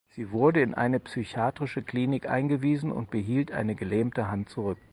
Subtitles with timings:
[0.09, 4.79] Sie wurde in eine psychiatrische Klinik eingewiesen und behielt eine gelähmte Hand zurück.